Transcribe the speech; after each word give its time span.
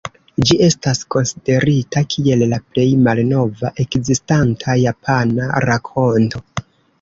Ĝi 0.49 0.55
estas 0.67 1.01
konsiderita 1.15 2.01
kiel 2.13 2.41
la 2.53 2.59
plej 2.71 2.85
malnova 3.09 3.71
ekzistanta 3.85 4.77
japana 4.87 5.53
rakonto. 5.71 6.43